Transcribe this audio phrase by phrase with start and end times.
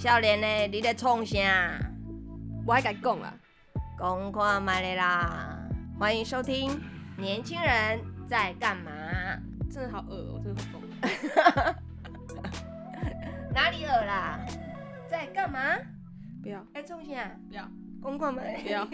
[0.00, 1.78] 少年呢，你在创啥？
[2.66, 3.34] 我还敢讲啦，
[3.98, 5.58] 讲看麦的啦！
[5.98, 6.70] 欢迎收听
[7.18, 8.90] 《年轻人在干嘛》。
[9.70, 10.80] 真的好恶哦、真的好疯。
[13.52, 14.40] 哪里恶啦？
[15.06, 15.60] 在干嘛？
[16.42, 17.30] 不要在创啥？
[17.50, 17.68] 不要
[18.00, 18.56] 公看麦。
[18.62, 18.88] 不要，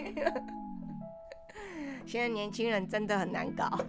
[2.05, 3.79] 现在年轻人真的很难搞。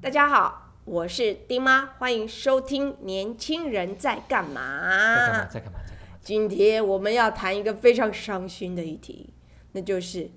[0.00, 4.60] 大家好，我是丁妈，欢迎收听《年轻人在干嘛》。
[4.84, 5.32] 在干嘛？
[5.32, 5.48] 在干嘛？
[5.50, 5.78] 在干嘛？
[6.20, 9.30] 今天我们要谈一个非常伤心的议题，
[9.72, 10.30] 那就是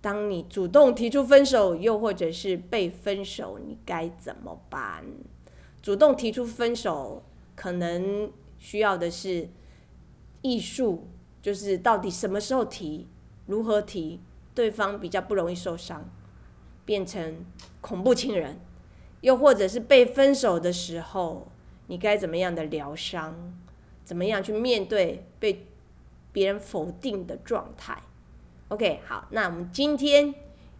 [0.00, 5.04] 当你主动提出分手，又或者是被分手，你该怎么办？
[5.80, 9.48] 主动提出分手，可能需要的是
[10.42, 11.06] 艺术，
[11.40, 13.06] 就是到底什么时候提，
[13.46, 14.20] 如何提，
[14.52, 16.10] 对方比较不容易受伤，
[16.84, 17.44] 变成
[17.80, 18.58] 恐怖情人，
[19.26, 21.48] 又或者是被分手的时候，
[21.88, 23.34] 你该怎么样的疗伤？
[24.04, 25.66] 怎么样去面对被
[26.30, 28.00] 别人否定的状态
[28.68, 30.32] ？OK，好，那我们今天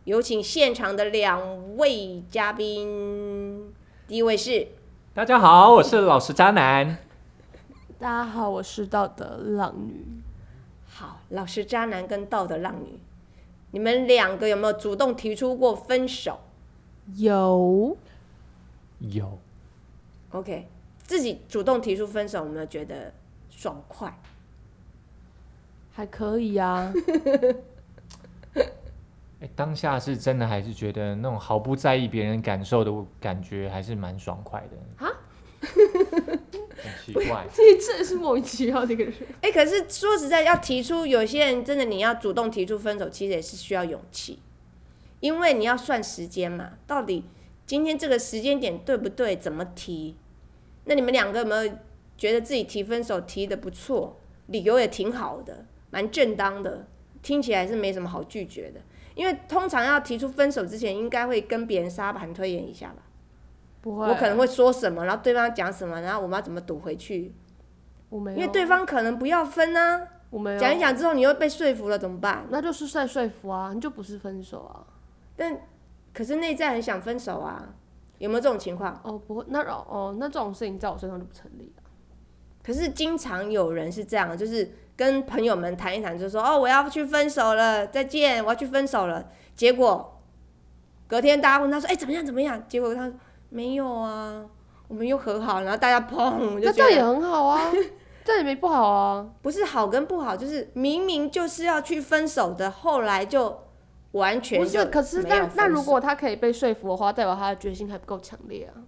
[0.05, 3.75] 有请现场的两位嘉宾，
[4.07, 4.69] 第一位是
[5.13, 6.99] 大家好，我是老实渣男。
[7.99, 10.23] 大家好，我是道德浪女。
[10.87, 13.01] 好老实渣男跟道德浪女，
[13.73, 16.39] 你们两个有没有主动提出过分手
[17.17, 17.97] 有，
[18.99, 19.39] 有
[20.31, 20.67] ，？OK，
[20.99, 23.13] 自己主动提出分手，有没有觉得
[23.51, 24.19] 爽快？
[25.93, 26.93] 还可以啊。
[29.41, 35.05] 哎，当下是真的还是觉得那种毫不在意别人感受的感觉，还是蛮爽快的。
[35.07, 35.13] 啊？
[35.61, 39.13] 很奇怪，你真的是莫名其妙的一个人。
[39.43, 44.39] 哎、可是说实在，要提出有些人真的你要主动提出分手，其实也是需要勇气，
[45.21, 47.25] 因为你要算时间嘛，到底
[47.67, 50.17] 今天这个时间点对不对，怎么提？
[50.85, 51.73] 那你们两个有没有
[52.17, 56.87] 觉得自己提分手提的不错，理由也挺好的，蛮正当的，
[57.23, 58.81] 听起来是没什么好拒绝的。
[59.17, 63.03] 因为通常要提出分手之前，应该会跟别人沙盘推演一下吧。
[63.81, 67.35] 不会，我可能会说什么，然后对方讲什么，然后我们要怎么堵回去？
[68.11, 72.47] 我没有，因为对方可能不要分呢、我没有讲一，讲之后，你又被说服了，怎么办？
[72.51, 74.87] 那就是在说服啊，你就不是分手啊。
[75.35, 75.59] 但
[76.17, 77.63] 可是内在很想分手啊，
[78.17, 78.99] 有没有这种情况？
[79.05, 81.85] 哦，不会，那哦，那这种事情在我身上就不成立啊。
[82.65, 89.29] 可是经常有人是这样，就是跟朋友们谈一谈，就说哦我要去分手了，再见，我要去分手了。
[89.55, 90.23] 结果
[91.07, 92.67] 隔天大家问他说，哎、怎么样怎么样？
[92.67, 93.15] 结果他说
[93.51, 94.43] 没有啊，
[94.89, 97.71] 我们又和好，然后大家砰就那这样也很好啊，
[98.25, 99.29] 这样也没不好啊。
[99.43, 103.66] 不是好跟不好，就是明明就是要去分手的，后来就
[104.17, 108.83] 完全不，是可是那那如果他可以被说服的话，代表他的决心还不够强烈啊。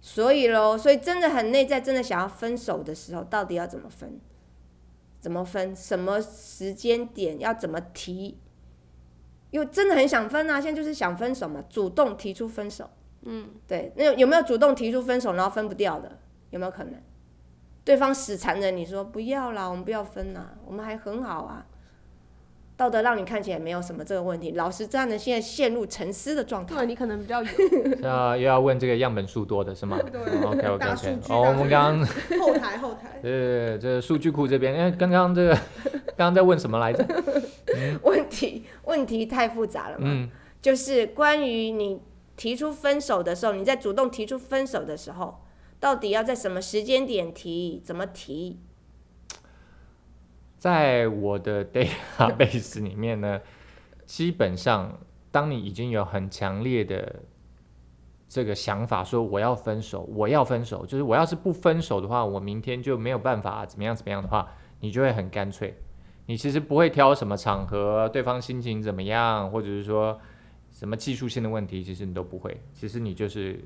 [0.00, 4.20] 所以咯，所以真的很内在，真的想要分手的时候，到底要怎么分？
[5.20, 5.74] 怎么分？
[5.74, 8.38] 什么时间点要怎么提？
[9.50, 12.88] 因为真的很想分啊，现在就是想分手嘛，主动提出分手。
[13.22, 16.18] 嗯，对，那有有没有主动提出分手，然后分不掉的？
[16.50, 16.94] 有没有可能？
[17.84, 21.66] 对方死缠着你说不要啦，我们不要分啦，我们还很好啊。
[22.76, 26.76] 道德让你看起来没有什么这个问题，老实这样的现在陷入沉思的状态。
[26.76, 27.48] 对你可能比较有
[28.02, 29.98] 要又要问这个样本数多的是吗
[30.44, 31.18] ？OK OK OK。
[31.30, 32.06] 哦，我们刚刚
[32.38, 33.18] 后台后台。
[33.22, 35.54] 对，这数据库这边，因为刚刚这个
[36.08, 37.02] 刚刚在问什么来着？
[38.02, 40.04] 问题问题太复杂了嘛？
[40.06, 40.28] 嗯，
[40.60, 42.00] 就是关于你
[42.36, 45.42] 提出分手的时候，你在主动提出分手的时候，
[45.80, 48.60] 到底要在什么时间点提，怎么提？
[50.66, 53.40] 在我的 database 里面呢，
[54.04, 54.98] 基本上
[55.30, 57.22] 当你已经有很强烈的
[58.26, 64.48] 这个想法，说我要分手，我要分手，就是我要是不分手的话，我明天就没有办法怎么样怎么样的话，
[64.80, 65.72] 你就会很干脆。
[66.26, 70.18] 你其实不会挑什么场合，对方心情怎么样，或者是说
[70.72, 72.60] 什么技术性的问题，其实你都不会。
[72.74, 73.62] 其实你就是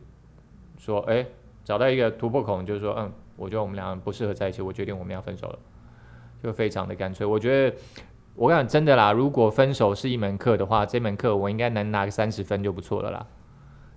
[0.76, 1.24] 说，哎、
[1.64, 5.58] 找到一个突破口，就是说，嗯，我觉得我们两个人不适合在一起，我决定我们要分手了。
[6.42, 7.26] 就非常的干脆。
[7.26, 7.76] 我觉得，
[8.34, 13.26] 我讲真的啦，如果分手是一门课的话，这门课我应该能拿个三十分就不错了啦。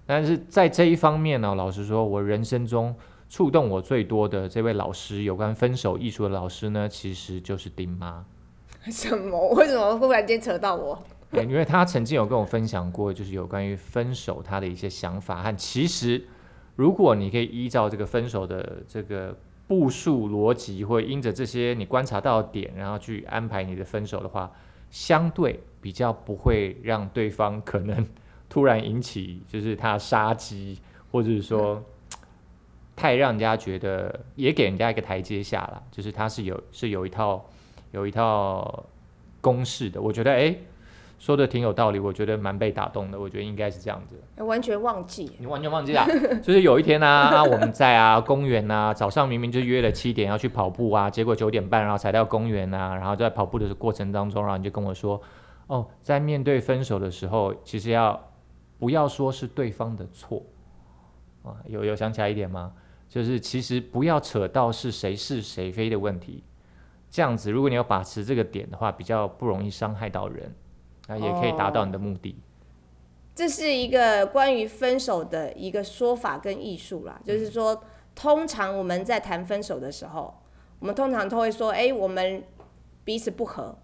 [0.06, 2.94] 但是在这一方面呢，老实说，我人生中
[3.30, 8.26] 触动我最多的这位老师，有关分手艺术的老师呢，其实就是丁妈。
[8.92, 9.50] 什么？
[9.54, 11.02] 为什么忽然间扯到我？
[11.32, 16.22] 对因为他曾经有跟我分享过，就是有关于分手他的一些想法和其实，
[16.76, 19.36] 如果你可以依照这个分手的这个
[19.68, 24.52] 步数逻辑，或因着这些你观察到的点，然后去安排你的分手的话，
[24.90, 28.06] 相对比较不会让对方可能
[28.50, 30.80] 突然引起就是他杀机，
[31.12, 31.84] 或者是说
[32.96, 37.44] 太让人家觉得，也给人家一个台阶下啦，就是他是有是有一套
[37.92, 38.86] 有一套
[39.42, 40.00] 公式的。
[40.02, 40.56] 我觉得哎、
[41.24, 43.18] 说的挺有道理，我觉得蛮被打动的。
[43.18, 44.44] 我觉得应该是这样子。
[44.44, 45.32] 完全忘记。
[45.40, 46.06] 你完全忘记了，
[46.44, 55.22] 就是有一天呢、我们在啊 公园啊，早上明明就约了七点要去跑步啊，结果九点半然后才到公园啊，然后在跑步的过程当中，然后你就跟我说，
[55.68, 58.22] 哦，在面对分手的时候，其实要
[58.78, 60.44] 不要说是对方的错
[61.44, 61.56] 啊？
[61.68, 62.74] 有有想起来一点吗？
[63.08, 66.44] 就是其实不要扯到是谁是谁非的问题，
[67.10, 70.54] 这样子如果你要把持这个点的话，比较不容易伤害到人，
[71.08, 72.36] 那，也可以达到你的目的。
[73.36, 77.84] 这是一个关于分手的一个说法跟艺术啦，就是说，
[78.14, 80.34] 通常我们在谈分手的时候，
[80.80, 82.44] 我们通常都会说，哎、我们
[83.04, 83.76] 彼此不合，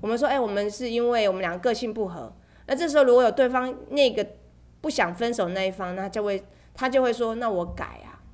[0.00, 2.32] 我们说，哎、我们是因为我们两个个性不合。
[2.66, 4.26] 那这时候如果有对方那个
[4.80, 6.42] 不想分手那一方，那就会
[6.72, 8.24] 他就会说，那我改啊。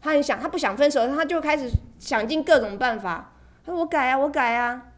[0.00, 3.32] 他很想，他不想分手，他就开始想尽各种办法。
[3.64, 4.92] 他说我改啊，我改啊。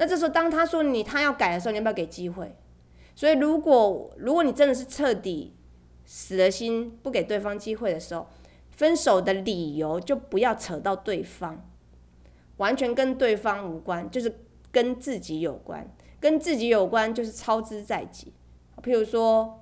[0.00, 2.56] 那这时候当他说你他要改的时候，你要不要给机会？
[3.14, 5.54] 所以，如果如果你真的是彻底
[6.06, 8.26] 死了心不给对方机会的时候，
[8.70, 11.68] 分手的理由就不要扯到对方，
[12.56, 14.38] 完全跟对方无关，就是
[14.72, 15.86] 跟自己有关。
[16.18, 18.32] 跟自己有关就是操之在即。
[18.82, 19.60] 譬如说，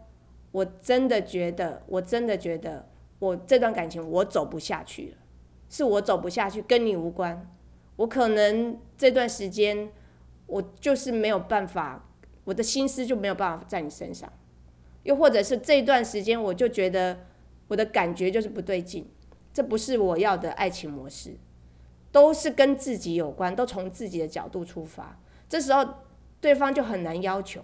[0.53, 2.89] 我真的觉得，我真的觉得
[3.19, 5.17] 我这段感情我走不下去了，
[5.69, 7.53] 是我走不下去，跟你无关。
[7.97, 9.91] 我可能这段时间
[10.49, 12.05] 我就是没有办法。
[12.45, 14.33] 我的心思就没有办法在你身上，
[15.03, 17.27] 又或者是这一段时间我就觉得
[17.67, 19.07] 我的感觉就是不对劲，
[19.53, 21.37] 这不是我要的爱情模式，
[22.11, 25.21] 都是跟自己有关，都从自己的角度出发。
[25.47, 25.87] 这时候
[26.41, 27.63] 对方就很难要求，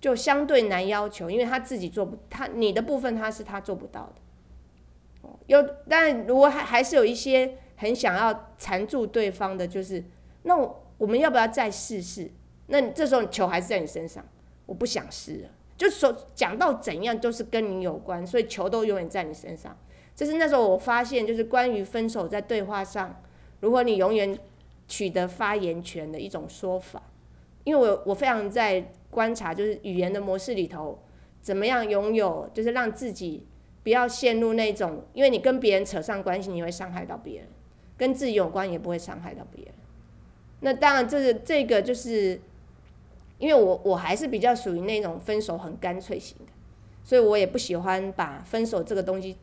[0.00, 5.30] 就相对难要求，因为他自己做不，他你的部分他是他做不到的。
[5.46, 10.02] 有，但如果还还是有一些很想要缠住对方的，就是
[10.44, 12.30] 那我我们要不要再试试？
[12.66, 14.22] 那你这时候球还是在你身上，
[14.66, 15.48] 我不想试了。
[15.78, 19.74] 就说讲到怎样都是跟你有关，所以球都永远在你身上。
[20.14, 23.22] 就是那时候我发现，就是关于分手在对话上，
[23.60, 24.38] 如果你永远
[24.86, 27.02] 取得发言权的一种说法。
[27.64, 30.98] 因为我我非常在观察，就是语言的模式里头，
[31.40, 33.46] 怎么样拥有，就是让自己
[33.82, 37.46] 不要陷入那种，因为你跟别人扯上关系，你会伤害到别人；
[37.96, 39.74] 跟自己有关也不会伤害到别人。
[40.60, 42.40] 那当然，这个这个就是。
[43.38, 46.52] 因为我我还是比较属于那种分手很干脆型的，
[47.02, 49.34] 所以我也不喜欢把分手这个东西，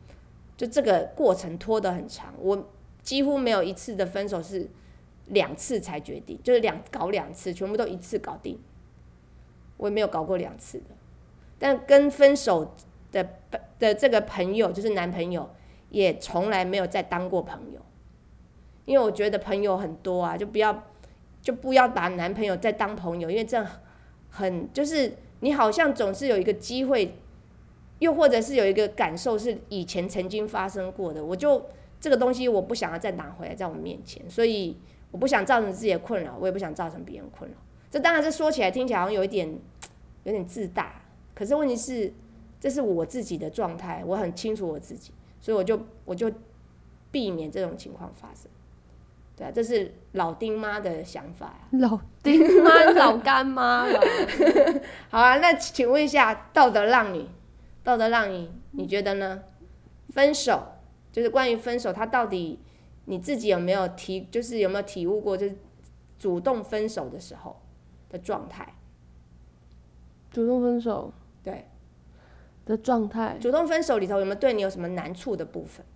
[0.56, 2.32] 就这个过程拖得很长。
[2.38, 2.68] 我
[3.02, 4.68] 几乎没有一次的分手是
[5.26, 8.56] 两次才决定，就是两搞两次，全部都一次搞定。
[9.78, 10.94] 我也没有搞过两次的，
[11.58, 12.76] 但跟分手
[13.10, 13.28] 的
[13.80, 15.50] 的这个朋友，就是男朋友，
[15.90, 17.80] 也从来没有再当过朋友，
[18.84, 20.84] 因为我觉得朋友很多啊，就不要
[21.42, 23.66] 就不要把男朋友再当朋友，因为这样。
[24.30, 27.16] 很就是你好像总是有一个机会，
[27.98, 31.64] 又或者是有一个感受是以前曾经发生过的，我就
[31.98, 34.76] 这个东西我不想要再拿回来在我面前，所以
[35.10, 37.56] 我不想造成自己的困扰，我也不想造成别人困扰。
[37.90, 39.58] 这当然是说起来听起来好像有一点
[40.24, 41.00] 有点自大，
[41.34, 42.12] 可是问题是
[42.60, 46.30] 这是我自己的状态，我很清楚我自己，所以我就我就
[47.10, 48.50] 避免这种情况发生。
[49.38, 54.00] 对啊，这是老丁妈的想法呀、老丁妈、老干妈了。
[55.08, 57.24] 好啊，那请问一下，道德浪女，
[57.84, 59.44] 道德浪女，你觉得呢？
[60.10, 60.60] 分手
[61.12, 62.58] 就是关于分手，他到底
[63.04, 65.56] 你自己有没有体，就是有没有体悟过，就是
[66.18, 67.60] 主动分手的时候
[68.08, 68.74] 的状态？
[70.32, 71.12] 主动分手
[71.44, 71.68] 对，
[72.66, 75.86] 的状态，主动分手里头有没有对你有什么难处的部分？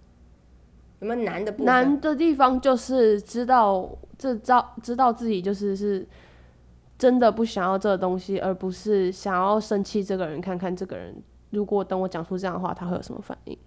[1.02, 1.66] 有没有难的部分？
[1.66, 6.06] 难的地方就是知道这知道知道自己就是是
[6.96, 13.58] 真的不想要这个东西，而不是想要生气这个人，看看这个人如果等我讲出这样的话，他会有什么反应，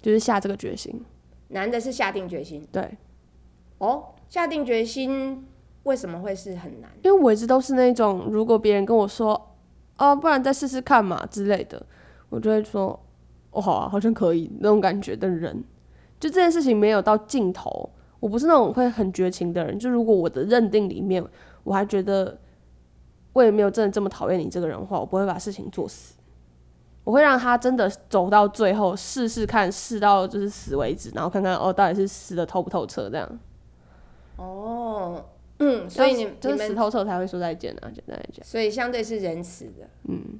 [0.00, 1.04] 就是下这个决心。
[1.48, 2.96] 难的是下定决心对，
[3.78, 5.46] 哦，下定决心
[5.82, 6.90] 为什么会是很难？
[7.02, 9.54] 因为我一直都是那种，如果别人跟我说，
[9.98, 11.84] 哦，不然再试试看嘛之类的，
[12.30, 12.98] 我就会说，
[13.50, 15.62] 哦，好啊，好像可以那种感觉的人。
[16.20, 19.76] 就这件事情没有到尽头，我不是那种会很绝情的人。
[19.78, 21.24] 就如果我的认定里面，
[21.64, 22.38] 我还觉得
[23.32, 26.14] 我也没有真的这么讨厌你这个人的话，我不会把事情做死。
[27.02, 33.38] 我会让他真的走到最后，试试看，试到就是死为止，然后看看哦，到底是死的透不透彻这样。
[34.36, 35.24] 哦，
[35.58, 38.44] 嗯，所以你就是死透彻才会说再见啊，简单来讲。
[38.44, 39.88] 所以相对是仁慈的。
[40.08, 40.38] 嗯，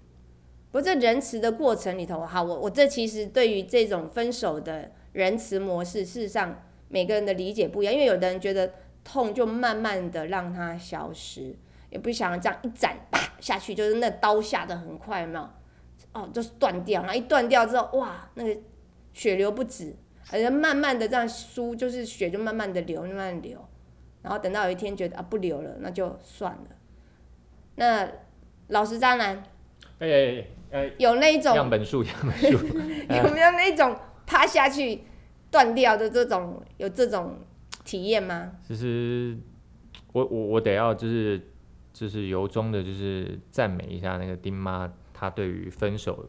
[0.71, 11.55] 不过这仁慈的过程里头，好，我我这其实对于这种分手的仁慈模式，事实上每个人的理解不一样，因为有的人觉得痛就慢慢的让它消失，
[11.91, 15.49] 也不想这样一斩啪下去，就是那刀下的很快，有没有？
[16.13, 18.61] 哦，就是断掉，然后一断掉之后，哇，那个
[19.13, 19.95] 血流不止，
[20.33, 23.65] 而且慢慢的这样输，就是血就慢慢的流，慢慢流，
[24.23, 26.67] 然后等到有一天觉得啊不流了，那就算了。
[27.77, 28.09] 那
[28.69, 29.43] 老实渣男
[29.99, 32.59] 哎哎哎，有那一种样本数样本数，
[33.15, 33.97] 有没有那种
[34.31, 35.01] 趴下去
[35.51, 37.39] 断掉的这种有这种
[37.85, 38.53] 体验吗？
[38.63, 39.37] 其实
[40.13, 41.51] 我我我得要就是
[41.93, 46.29] 就是由衷的，就是赞美一下那个丁妈，她对于分手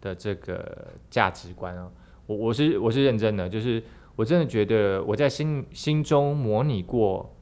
[0.00, 1.90] 的这个价值观啊，
[2.24, 3.82] 我我是我是认真的，就是
[4.16, 7.36] 我真的觉得我在心心中模拟过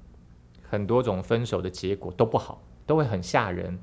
[0.69, 3.79] 很多种分手的结果都不好，都会很吓人。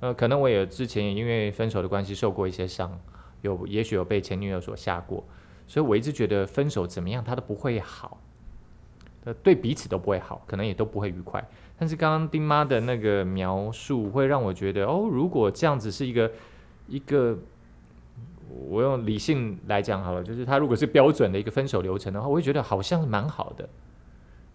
[0.00, 3.00] 呃，可能我也之前也因为分手的关系受过一些伤，
[3.42, 5.24] 有也许有被前女友所吓过，
[5.66, 8.20] 所以我一直觉得分手怎么样，他都不会好。
[9.24, 11.46] 呃，对彼此都不会好，可能也都不会愉快。
[11.78, 16.30] 但是刚刚丁妈的那个描述，会让我觉得，哦，如果这样子是一个
[16.88, 17.36] 一个，
[18.68, 23.68] 我用理性来讲好了，就是他如果是标准的一个分手流程的话，我会觉得好像蛮好的。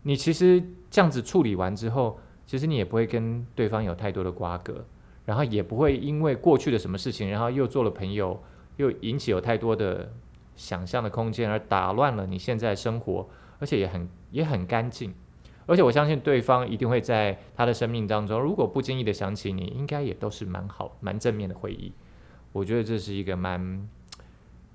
[0.01, 4.83] 你其实这样子处理完之后，其实你也不会跟对方有太多的瓜葛，
[5.25, 8.41] 然后也不会因为过去的什么事情，然后又做了朋友，
[8.77, 10.13] 又引起有太多的
[10.55, 13.27] 想象的空间，而打乱了你现在生活。
[13.57, 15.15] 而且也很也很干净，
[15.65, 21.93] 而且我相信对方一定会在他的生命当中，如果不经意的想起你，应该也都是蛮好、蛮正面的回忆。
[22.51, 23.87] 我觉得这是一个蛮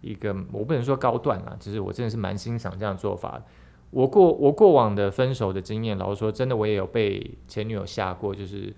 [0.00, 3.42] 一个，我不能说高段啊，就是我真的是蛮欣赏这样做法。
[3.90, 8.74] 我过我过往的分手的经验，老实说，真的我也有被前女友吓过，就是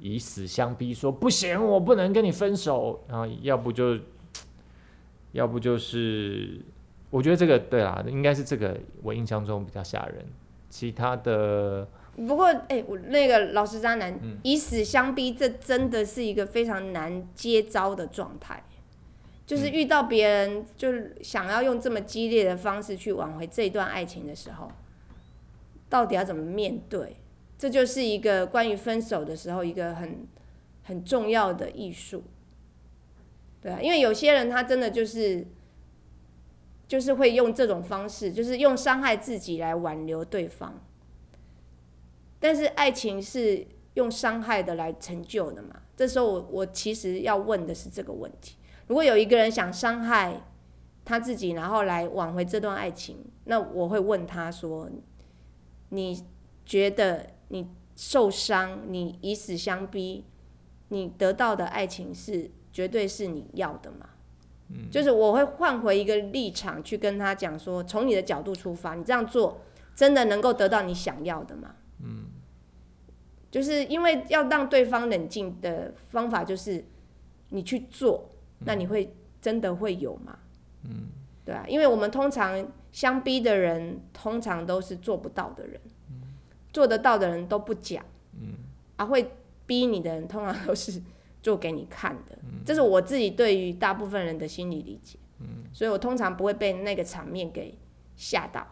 [0.00, 3.98] 以死相逼，说不行，我不能跟你分手，然后要不就
[5.34, 6.60] 要不就是。
[7.10, 10.26] 我觉得这个对啦，应该是这个我印象中比较吓人。
[10.68, 11.86] 其他的
[12.16, 18.64] 不过，哎，我那个老实渣男以死相逼，这真的是一个非常难接招的状态。
[19.46, 24.68] 就是遇到别人，就是想要用这么激烈的方式去挽回这一段爱情的时候，
[25.88, 27.14] 到底要怎么面对？
[27.56, 30.26] 这就是一个关于分手的时候一个很
[30.82, 32.24] 很重要的艺术。
[33.64, 35.44] 对啊，因为有些人他真的就是。
[36.86, 40.84] 就是会用这种方式，就是用伤害自己来挽留对方。
[42.38, 45.80] 但是爱情是用伤害的来成就的嘛？
[45.96, 48.56] 这时候我我其实要问的是这个问题：
[48.86, 50.42] 如果有一个人想伤害
[51.06, 54.88] 他自己，然后来挽回这段爱情，那我会问他说：
[55.88, 56.22] 你
[56.66, 60.26] 觉得你受伤，你以死相逼，
[60.88, 64.08] 你得到的爱情是绝对是你要的吗？
[64.90, 69.60] 就是我会换回一个立场去跟他讲说，从你的角度出发，你这样做
[69.94, 71.76] 真的能够得到你想要的吗？
[72.02, 72.24] 嗯，
[73.50, 76.84] 就是因为要让对方冷静的方法就是
[77.50, 78.28] 你去做，
[78.60, 80.38] 那你会真的会有吗？
[80.82, 81.08] 嗯，
[81.44, 85.80] 对啊，因为我们通常相逼的人，通常都是做不到的人，
[86.72, 88.54] 做得到的人都不讲，嗯，
[88.96, 89.30] 啊，会
[89.66, 91.00] 逼你的人，通常都是。
[91.44, 95.18] 做给你看的，这是我自己对于大部分人的心理理解，
[95.74, 97.76] 所以我通常不会被那个场面给
[98.16, 98.66] 吓到。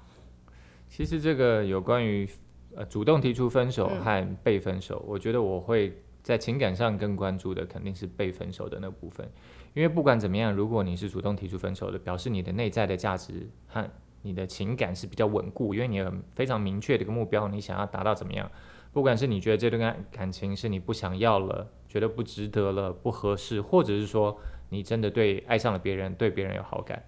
[0.89, 2.27] 其实这个有关于
[2.75, 9.31] 呃主动提出分手和被分手，我觉得我会在情感上更关注的肯定是被分手的那部分，
[9.75, 13.87] 因为不管怎么样，如果你是主动提出分手的，表示你的内在的价值和
[14.23, 18.51] 你的情感是比较稳固，因为你有非常明确的一个目标，你想要达到怎么样。
[18.93, 27.03] 不管是你觉得这段感感情是你不想要了，觉得不值得了，不合适，或者是说你真的对爱上了别人，对别人有好感，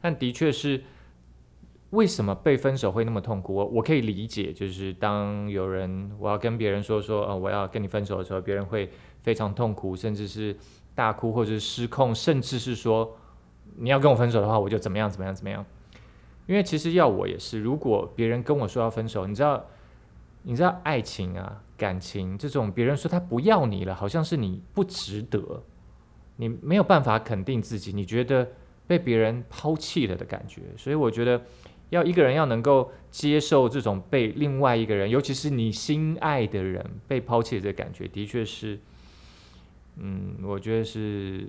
[0.00, 0.82] 但的确是
[1.90, 3.54] 为什么被分手会那么痛苦？
[3.54, 8.90] 我我可以理解，就是当有人我要跟别人说说，呃，我要跟你分手的时候，别人会
[9.22, 10.56] 非常痛苦，甚至是
[10.96, 13.16] 大哭，或者是失控，甚至是说
[13.76, 15.64] 你要跟我分手的话，我就怎么样怎么样怎么样。
[16.46, 19.64] 因为其实要我也是，如果别人跟我说要分手，你知道。
[20.42, 25.62] 你知道爱情啊，感情这种，别人说他不要你了，好像是你不值得，
[26.36, 28.48] 你没有办法肯定自己，你觉得
[28.86, 30.62] 被别人抛弃了的感觉。
[30.76, 31.42] 所以我觉得，
[31.90, 38.78] 要一个人要能够接受这种被另外一个人，尤其是你心爱的人被抛弃的这感觉，的确是，
[39.96, 41.46] 嗯，我觉得是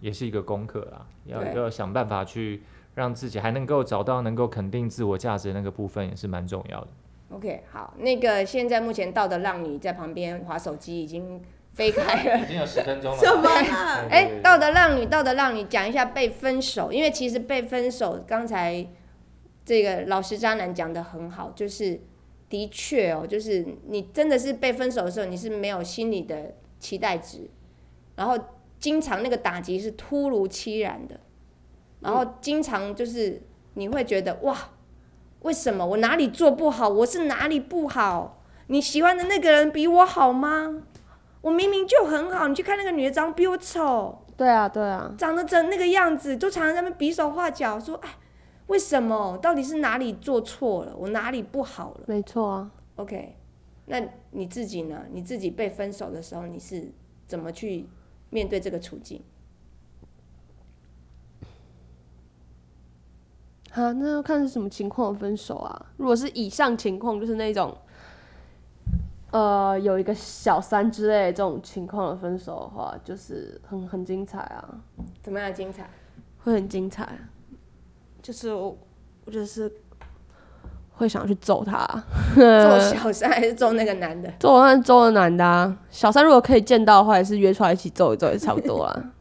[0.00, 2.62] 也是一个功课啦，要要想办法去
[2.94, 6.88] 让自己还能够找到能够肯定自我价值的那个部分，也是蛮重要的。
[7.32, 11.40] OK，好，那个现在目前道德浪女在旁边划手机，已经
[11.72, 13.18] 飞开了，已经有十分钟了。
[13.18, 13.48] 什么？
[14.10, 18.86] 哎，道德浪女，道德浪女，讲一下被分手，因为其实被分手，刚才
[19.64, 22.00] 这个老实渣男讲的很好，就是
[22.48, 27.48] 的确哦，就是你真的是被分手的时候，你是没有心理的期待值，
[28.16, 28.38] 然后
[28.78, 31.18] 经常那个打击是突如其然的，
[32.00, 33.40] 然后经常就是
[33.74, 34.58] 你会觉得哇，
[35.42, 36.88] 为什么我哪里做不好？
[36.88, 38.42] 我是哪里不好？
[38.68, 40.82] 你喜欢的那个人比我好吗？
[41.40, 48.08] 我明明就很好，你去看那个女的长得比我丑，对啊，对啊，长得成那个样子，都常常在那边比手画脚，说哎，
[48.68, 49.36] 为什么？
[49.42, 50.94] 到底是哪里做错了？
[50.96, 52.70] 我哪里不好了没错啊。
[52.94, 53.36] ？OK，
[53.86, 55.02] 那你自己呢？
[55.10, 56.92] 你自己被分手的时候，你是
[57.26, 57.88] 怎么去
[58.30, 59.20] 面对这个处境？
[63.74, 65.86] 啊，那要看是什么情况分手啊。
[65.96, 67.74] 如果是以上情况，就是那种，
[69.30, 74.62] 呃，有一个小三之类的这种情况的分手的话，就是很很精彩啊，
[75.22, 75.88] 怎么样精彩？
[76.44, 77.08] 会很精彩。
[78.20, 78.76] 就是我，
[79.24, 79.72] 我就是
[80.92, 81.84] 会想去揍他，
[82.36, 84.30] 揍小三还是揍那个男的？
[84.38, 85.78] 揍那揍的男的、啊。
[85.90, 89.12] 小三如果可以见到的话，也是约出来一起揍一揍，也差不多啊。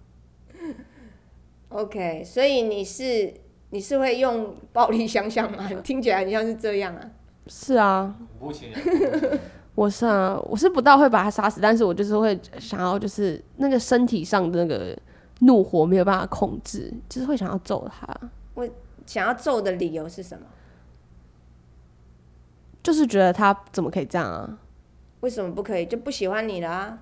[1.70, 3.34] OK，所以你是
[3.72, 5.70] 你是会用暴力相向吗？
[5.84, 7.02] 听起来很像是这样啊。
[7.48, 9.40] 是啊，不情人，
[9.74, 14.96] 我是啊，我是不到会把他杀死，但是我就是会想要，就是那个身体上的那个
[15.40, 18.08] 怒火没有办法控制，就是会想要揍他，
[18.54, 18.70] 我
[19.06, 20.46] 想要揍的理由是什么？
[22.84, 24.58] 就是觉得他怎么可以这样啊？
[25.22, 25.86] 为什么不可以？
[25.86, 27.00] 就不喜欢你了啊，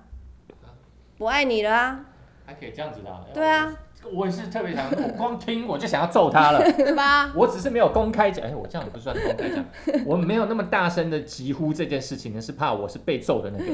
[1.18, 2.04] 不爱你了啊，
[2.46, 3.24] 还可以这样子的、啊。
[3.34, 3.74] 对啊，
[4.12, 6.60] 我也是特别想，我光听我就想要揍他了。
[6.76, 7.32] 对吧？
[7.34, 9.64] 我只是没有公开讲，哎、我这样也不算公开讲，
[10.06, 13.64] 我没有那么大声的疾呼这件事情呢，是怕我是被揍的那个。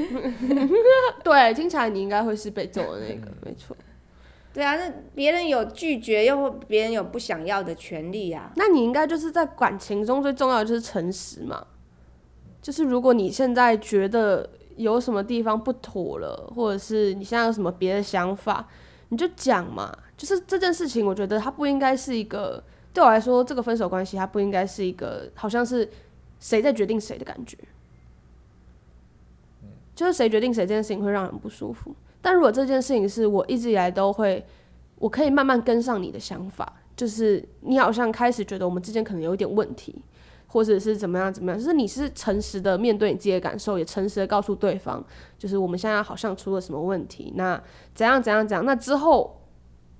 [1.23, 3.75] 对，听起来你应该会是被揍的那个，没错。
[4.53, 8.51] 对啊，那别人有拒绝，又或别人有不想要的权利啊。
[8.55, 11.63] 那你应该就是在感情中最重要的就是诚实嘛。
[12.59, 18.67] 就是如果你现在觉得有什么地方不妥了，或者是你现在有什么别的想法，
[19.09, 19.95] 你就讲嘛。
[20.17, 25.87] 就是这件事情，我觉得它不应该是一个对我来说，这个分手关系它不应该是一个好像是
[26.39, 27.55] 谁在决定谁的感觉。
[29.93, 31.95] 就是谁决定谁这件事情会让人不舒服。
[32.21, 34.43] 但如果这件事情是我一直以来都会，
[34.97, 39.95] 我可以慢慢跟上你的想法，就是你好像开始觉得我们之间可能有一点问题，
[40.57, 45.05] 或者是怎么样怎么样，就是你是诚实的面对你自己的感受，也诚实的告诉对方，
[45.37, 47.61] 就是我们现在好像出了什么问题，那
[47.93, 49.39] 怎样怎样怎样，那之后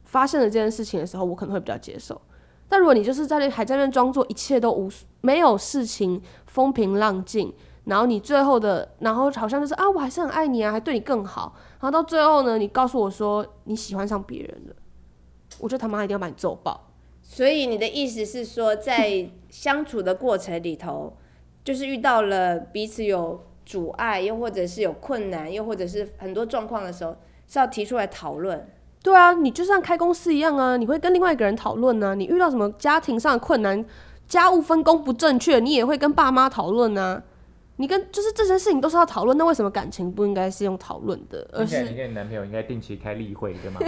[0.04, 2.20] 发现了这件事情的时候，我可能会比较接受。
[2.68, 4.90] 但如果你就是在那还在那装作一切都无
[5.22, 14.76] 没有事情，风平浪静，然后你最后的，然后好像就是啊，我还是很爱你啊，还对你更好，然后到最后呢，你告诉我说你喜欢上别人了，
[15.60, 16.84] 我就他妈一定要把你揍爆。
[17.30, 21.18] 所以你的意思是说，在相处的过程里头，
[21.62, 28.66] 就是遇到了彼此有阻碍，又或者是有困难，又或者是很多状况的时候，是要提出来讨论。
[29.04, 33.86] 对啊，你就像开公司一样啊，你会跟另外一个人讨论啊，你遇到什么家庭上的困难，
[34.26, 37.22] 家务分工不正确，你也会跟爸妈讨论啊。
[37.78, 43.80] 你跟就是这些事情都是要讨论，那为什么感情不应该是用讨论的，而而且你跟你男朋友应该定期开例会，对吗？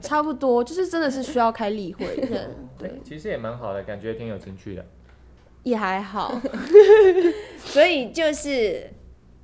[0.00, 4.84] 差不多就是真的是需要开例会的， 对，其实也蛮好的，感觉挺有情趣的。
[5.62, 6.40] 也还好。
[7.56, 8.90] 所以就是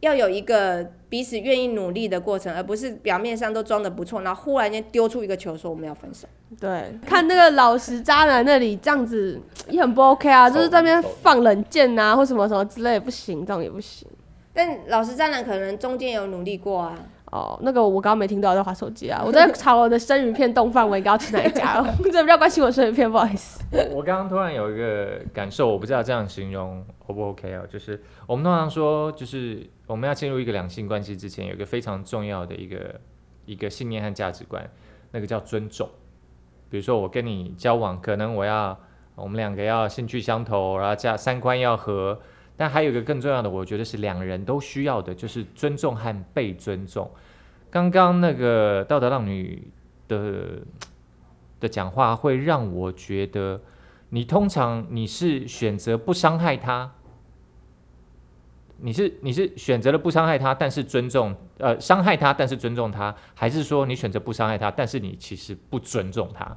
[0.00, 6.26] 要有一个彼此愿意努力的过程，而不是表面上都装的不错，然后忽然间丢出一个球说我们要分手。
[6.58, 14.08] 对，看那个老实渣男那里这样子也很不 OK 啊，就是在那边放冷箭啊，或什么什么之类的，不行，这种也不行。
[14.54, 16.98] 但老实渣男可能中间有努力过啊，
[17.30, 21.84] 哦，那个我刚刚没听到，在划手机啊， 我在查我的生鱼片冻饭，我应该要吃哪一家？
[22.10, 23.62] 这比较关心我生鱼片，不好意思。
[23.92, 33.00] 我刚刚突然有一个感受，我不知道这样形容 O 不 OK 哦，就是我们通常说，就是我们要进入一个两性关系之前，有一个非常重要的一个
[33.44, 34.68] 一个信念和价值观，
[35.12, 35.88] 那个叫尊重。
[36.70, 38.78] 比如说我跟你交往，可能我要
[39.14, 42.20] 我们两个要兴趣相投，然后加三观要合，
[42.58, 47.08] 但还有一个更重要的，我觉得是两人都需要的，就是尊重和被尊重。
[47.70, 49.70] 刚刚那个道德浪女
[50.08, 50.58] 的
[51.60, 53.60] 的讲话，会让我觉得，
[54.08, 56.90] 你通常你是选择不伤害他，
[58.78, 66.56] 你是你是选择了不伤害他，但是尊重呃伤害他，但是尊重他，还是说你选择不伤害他，但是你其实不尊重他？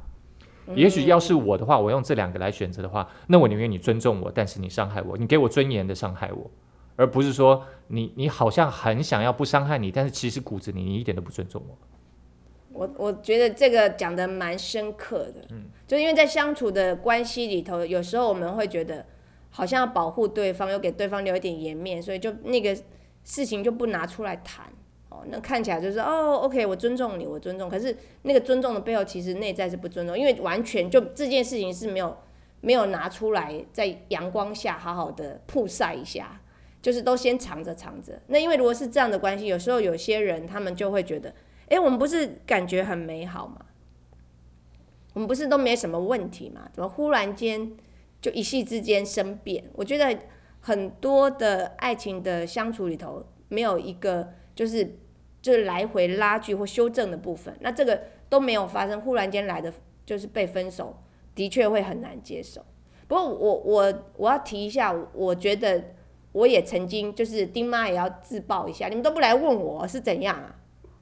[0.75, 6.49] 也许要是我的话，我用这两个来选择的话，那我宁愿你尊重我，但是你伤害我，你给我尊严的伤害我，
[6.95, 11.77] 而不是说你你好像很想要不伤害你，但是其实骨子里你一点都不尊重我。
[12.73, 19.05] 我我觉得这个讲的蛮深刻的，嗯就因为在相处的关系里头，有时候我们会觉得
[19.49, 22.73] 好像要保护对方，又给对方留一点颜面，所以就那个
[23.23, 24.65] 事情就不拿出来谈。
[25.29, 27.69] 那看起来就是哦，OK，我尊重你，我尊重。
[27.69, 32.17] 可是那个尊重的背后，其实内在是不尊重，因为完全就这件事情是没有
[32.61, 36.41] 没有拿出来，在阳光下好好的曝晒一下，
[36.81, 38.21] 就是都先藏着藏着。
[38.27, 41.33] 那因为如果是这样的关系，有时候有些人他们就会觉得，
[41.69, 43.65] 哎，我们不是感觉很美好吗？
[45.13, 46.69] 我们不是都没什么问题吗？
[46.71, 47.71] 怎么忽然间
[48.21, 49.63] 就一夕之间生变？
[49.73, 50.17] 我觉得
[50.61, 54.95] 很多的爱情的相处里头，没有一个就是
[55.41, 57.99] 就是来回拉锯或修正的部分，那这个
[58.29, 59.73] 都没有发生，忽然间来的
[60.05, 60.95] 就是被分手，
[61.33, 62.63] 的确会很难接受。
[63.07, 65.83] 不过我我我要提一下，我觉得
[66.31, 70.55] 我也曾经就是丁妈也要自爆一下，你们都不来问我是怎样啊？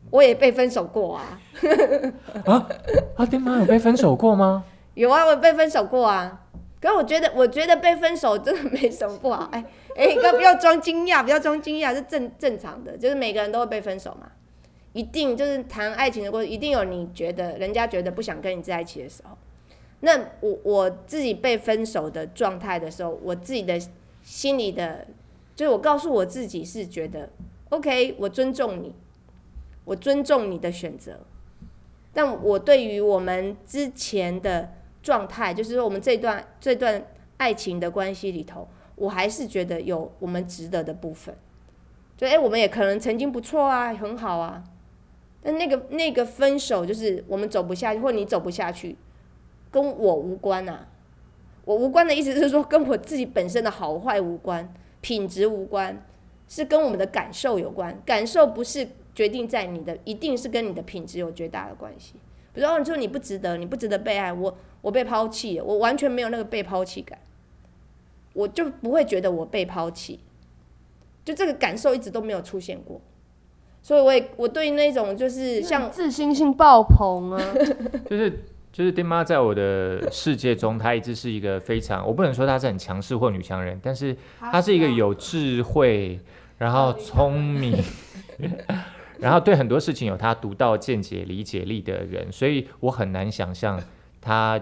[0.09, 1.39] 我也被分手过啊。
[2.45, 2.67] 啊
[3.15, 4.63] 啊，丁妈有被分手过吗？
[4.95, 6.47] 有啊，我被分手过啊。
[6.81, 9.49] 可我觉得，我觉得被分手真的没什么不好。
[9.51, 9.65] 哎
[9.95, 14.31] 哎，哥不要装惊讶，不要装惊讶，是正正常的，就是每个人都会被分手嘛。
[14.93, 19.37] 一定就是谈爱情的过程，一定有你觉得人家觉得不想跟你在一起的时候。
[19.99, 23.77] 那我我自己被分手的状态的时候，我自己的
[24.23, 25.05] 心里的，
[25.55, 27.29] 就是我告诉我自己是觉得
[27.69, 28.95] ，OK，我尊重你，
[29.83, 31.19] 我尊重你的选择。
[32.13, 34.73] 但我对于我们之前的
[35.09, 37.03] 状态，就是说我们这段这段
[37.37, 41.35] 爱情的关系里头，我还是觉得有我们值得的部分。
[42.15, 44.63] 就哎、我们也可能曾经不错啊，很好啊。
[45.41, 48.95] 但那个那个分手，就是我们走不下去，或你走不下去，
[49.71, 50.87] 跟我无关啊。
[51.65, 56.05] 我无关的意思是说，跟我自己本身的好坏无关，品质无关，
[56.47, 57.99] 是跟我们的感受有关。
[58.05, 62.15] 感受不是决定在你的，一定是跟你的品质有绝大的关系。
[62.53, 67.19] 比如说，你说你不值得，你不值得被爱，我我被抛弃，我完全没有那个被抛弃感，
[68.33, 70.19] 我就不会觉得我被抛弃，
[71.23, 72.99] 就这个感受一直都没有出现过。
[73.81, 77.41] 所以我也我对那种就是像自信心爆棚啊！
[78.09, 86.19] 就是就是丁妈在我的世界中，她一直是一个非常，我不能说她是很强势或女强人，但是她是一个有智慧，
[86.57, 87.73] 然后聪明，
[89.19, 93.81] 然后对很多事情有他独到见解、理解力的人，所以我很难想象
[94.21, 94.59] 他。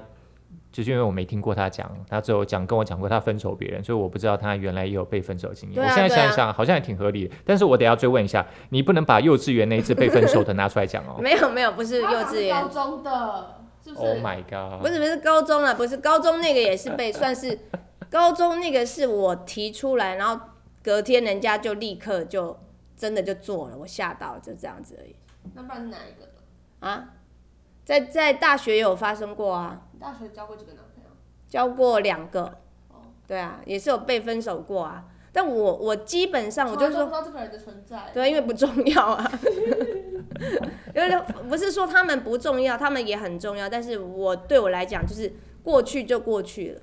[0.70, 5.82] 就是因为我没听过他讲，他只有讲跟我讲过他分手别人，所以我不知道他原来也有被分手的经验。
[5.84, 11.16] 啊我现在想一想，好像也挺合理的，但是我得要追问一下，你不能把幼稚园那一次被分手的拿出来讲哦。
[11.24, 14.80] 没有没有不是幼稚园高，中的，是不 Oh 是？my god！
[14.80, 17.58] 不是不是高中了，不是高中那个也是被算是
[18.12, 20.40] 高中那个是我提出来，然后
[20.84, 22.56] 隔天人家就立刻就
[22.98, 25.16] 真的就做了，我吓到了，就这样子而已
[25.54, 26.34] 那不然是哪一个的？
[26.80, 27.14] 啊。
[27.86, 31.10] 在在大学也有发生过啊，你大学交过几个男朋友？
[31.48, 32.44] 交过两个
[32.90, 35.06] 哦，对啊，也是有被分手过啊。
[35.32, 38.10] 但我我基本上我就说不知道这个人的存在。
[38.14, 39.32] 对，因为不重要啊。
[40.94, 43.70] 因为不是说他们不重要，他们也很重要。
[43.70, 45.32] 但是我对我来讲，就是
[45.64, 46.82] 过去就过去了，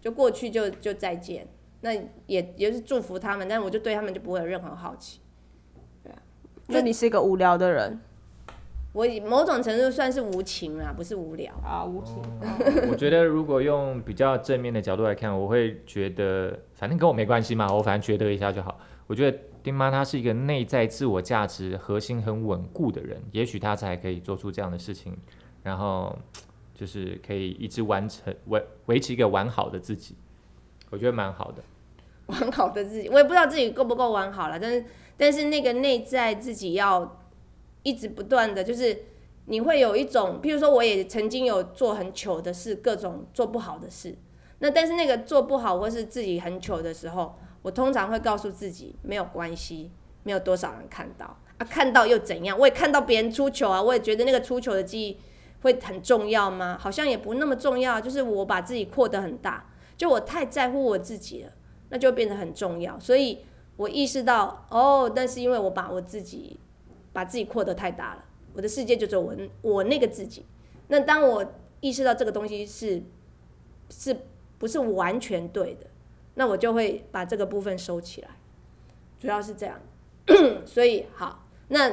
[0.00, 1.46] 就过去就就再见。
[1.82, 1.92] 那
[2.26, 5.20] 也也是祝福他们，但我就对他们就不会有任何好奇。
[6.02, 6.18] 对啊
[6.66, 8.00] 那你是一个无聊的人
[8.92, 11.54] 我以某种程度算是无情啦，不是无聊。
[11.64, 12.16] 啊，无情。
[12.90, 18.80] 我觉得如果用比较正面的角度来看，我会觉得，反正跟我没关系嘛，我反正觉得一下就好。
[19.06, 25.16] 我觉得丁妈她是一个内在自我价值核心很稳固的人，也许她才可以做出这样的事情，
[25.62, 26.18] 然后
[26.74, 30.16] 就是可以一直完成维维持一个完好的自己，
[30.90, 31.62] 我觉得蛮好的。
[32.30, 34.84] 完好的自己，我也不知道自己够不够完好了，但是
[35.16, 37.20] 但是那个内在自己要
[37.82, 38.96] 一直不断的，就是
[39.46, 44.16] 你会有一种，譬如说我也曾经有做很糗的事，各种做不好的事，
[44.60, 49.90] 那但是那个做不好或是自己很糗的时候，我通常会告诉自己没有关系，
[50.22, 52.56] 没有多少人看到啊，看到又怎样？
[52.56, 55.18] 我也看到别人出糗啊，我也觉得那个出糗的记忆
[55.62, 56.78] 会很重要吗？
[56.78, 59.66] 好像也不那么重要，就是我把自己扩得很大，
[60.00, 61.52] 就我太在乎我自己了。
[61.92, 62.96] 那就变得很重要。
[63.00, 63.44] 所以
[63.76, 66.56] 我意识到，哦，但是因为我把我自己
[67.12, 70.46] 把自己扩得太大了，我的世界就只有我我那个自己。
[70.86, 71.44] 那当我
[71.80, 73.02] 意识到这个东西是
[73.90, 74.16] 是
[74.56, 75.86] 不是完全对的，
[76.34, 78.28] 那我就会把这个部分收起来。
[79.18, 79.80] 主要是这样。
[80.64, 81.92] 所以好，那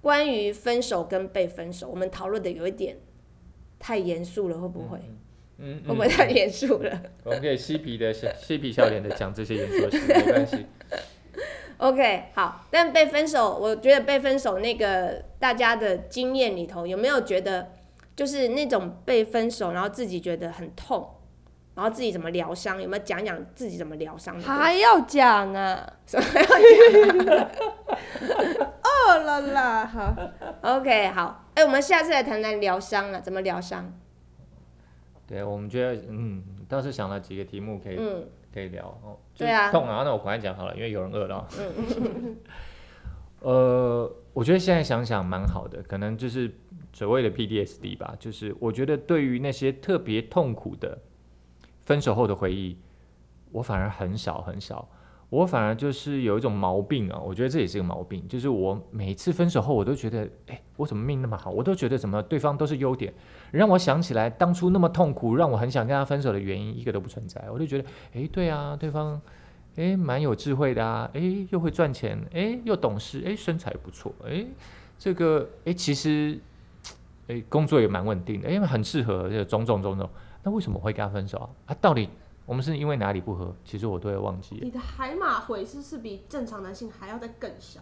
[0.00, 2.96] 关于分手跟被分手，我们讨论的有一点
[3.78, 4.98] 太严肃了，会不会？
[5.86, 7.02] 会不会太严肃了？
[7.24, 10.66] 我们可以嬉皮的笑嬉皮笑脸的讲这些严肃的事， 没关系。
[11.78, 17.72] OK，好，但被分手，我觉得被分手那个大家的经验里头，有没有觉得
[18.14, 21.10] 就是那种被分手，然后自己觉得很痛，
[21.74, 24.40] 然后自己怎么疗伤，有没有讲讲自己怎么疗伤？
[24.40, 25.92] 还要讲啊？
[26.06, 26.42] 什么要
[27.24, 27.48] 讲？
[28.82, 30.16] 哦啦啦，好
[30.62, 33.92] ，OK，好，哎、我们下次来谈谈疗伤啊，怎么疗伤？
[35.26, 39.16] 对，我们觉得，嗯，倒是想了几个题目可以、嗯，可以聊哦。
[39.36, 42.36] 对啊痛啊，那我赶快讲好了，因为有人饿了嗯。
[43.40, 46.50] 呃，我觉得现在想想蛮好的，可能就是
[46.92, 50.98] 所谓的 PDSD 吧，就是我觉得对于那些特别痛苦的
[51.82, 52.78] 分手后的回忆，
[53.52, 54.88] 我反而很少很少。
[55.30, 61.50] 我反而就是有一种毛病啊，我觉得这也是个毛病，就是我每次分手后，我都觉得，哎，我怎么命那么好？
[61.50, 63.12] 我都觉得怎么对方都是优点，
[63.50, 67.44] 让我想起来当初那么痛苦，让我很想跟他分手的原因，一个都不存在。
[67.50, 69.20] 我就觉得，哎，对啊，对方，
[69.76, 74.46] 哎，蛮有智慧的啊，哎，又会赚钱，哎，又懂事，哎，身材不错，哎，
[74.98, 76.38] 这个，哎，其实，
[77.26, 80.08] 哎，工作也蛮稳定的，因为很适合这种种种种。
[80.44, 81.48] 那为什么会跟他分手啊？
[81.66, 82.08] 啊，到底
[82.46, 83.54] 我们是因为哪里不合？
[83.64, 84.58] 其实我都会忘记。
[84.62, 87.80] 你的海马回是不是比正常男性还要再更小？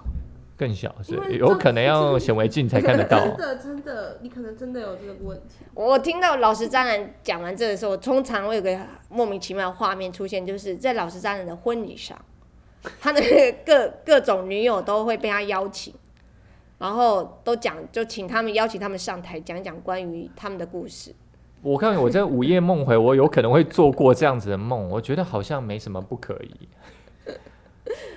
[0.56, 3.18] 更小是有可能要显微镜才看得到。
[3.26, 5.64] 真的真的，你可能真的有这个问题。
[5.74, 12.16] 我听到老实渣男讲完这的时候，我通常会有个莫名其妙的画面出现，就是在老实渣男的婚礼上，
[13.00, 13.20] 他的
[13.66, 15.92] 各各种女友都会被他邀请，
[16.78, 21.12] 然后都讲就请他们邀请他们上台讲讲关于他们的故事。
[21.62, 26.68] 我看我在午夜梦回，我有可能会做过这样子的梦，我觉得好像没什么不可以。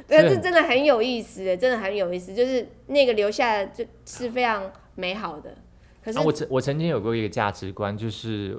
[0.08, 5.53] 对，是这真的很有意思，真的很有意思，就是那个留下的就是非常美好的。
[6.03, 8.58] 可是啊，我曾我曾经有过一个价值观，就是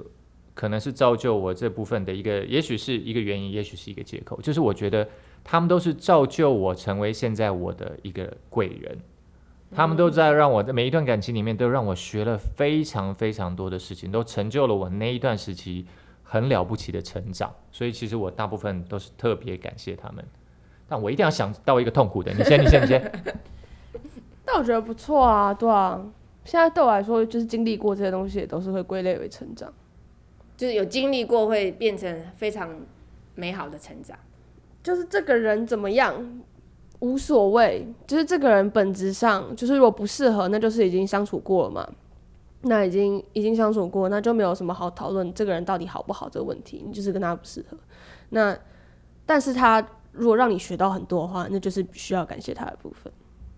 [0.53, 5.07] 可能是造就我这部分的一个，也许是一个原因，也许是一个借口，就是我觉得
[5.43, 8.97] 他们都是造就我成为现在我的一个贵人，
[9.75, 15.85] 他们都在让我在每一段感情里面都让我学了非常非常多的事情，都成就了我那一段时期
[16.23, 20.23] 很了不起的成长，所以其实我大部分都是特别感谢他们。
[20.87, 23.11] 但我一定要想到一个痛苦的，你先，你先，你先。
[24.45, 26.01] 但我觉得不错啊，对啊。
[26.45, 29.71] 现在对我来说，就是经历过这些东西，也都是会归类为成长。
[30.55, 32.73] 就是有经历过，会变成非常
[33.35, 34.17] 美好的成长。
[34.81, 36.41] 就是这个人怎么样
[36.99, 41.87] 无所谓，就是这个人本质上就是如果不适合，那就是已经相处过了嘛。
[42.61, 47.77] 那已经已经相处过，那就没有什么好讨论这个人到底好不好这个问题，你就是跟他不适合。
[48.29, 48.57] 那
[49.27, 53.13] 但是他如果让你学到很多的话，那就是需要感谢他的部分。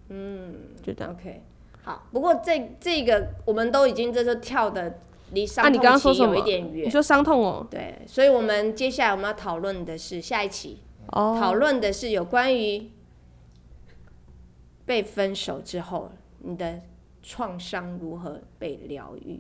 [0.10, 1.13] 嗯，就这样。
[1.13, 1.41] OK，
[1.82, 4.99] 好，不过这这个我们都已经这就跳的
[5.32, 6.86] 离伤痛期有刚刚说什么一点远。
[6.86, 10.80] 你说伤痛哦，对，所以我们接下来我们要讨论的是下一期，
[11.13, 12.91] 哦，讨论的是有关于
[14.89, 16.82] 被分手之后你的
[17.21, 19.39] 创伤如何被疗愈，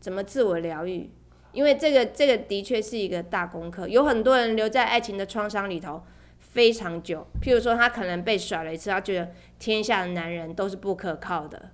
[0.00, 1.10] 怎么自我疗愈。
[1.52, 6.02] 因为这个这个的确是一个大功课，有很多人留在爱情的创伤里头
[6.38, 7.26] 非常久。
[7.42, 11.72] 譬如说，他可能被甩了一次，他觉得天下的男人都是不可靠的，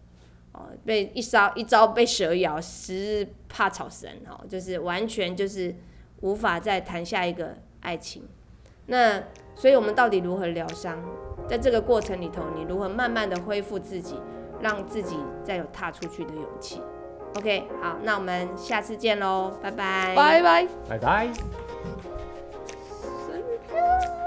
[0.51, 5.73] 哦，被一招一招被蛇咬，十日怕草绳，哦，就是完全就是
[6.23, 8.25] 无法再谈下一个爱情。
[8.87, 9.23] 那
[9.55, 10.99] 所以，我们到底如何疗伤？
[11.49, 14.21] 在这个过程里头，你如何慢慢的恢复自己，
[14.61, 16.81] 让自己再有踏出去的勇气
[17.37, 21.29] ？OK，好，那我们下次见喽，拜拜，拜拜，拜拜，
[23.27, 24.22] 生就。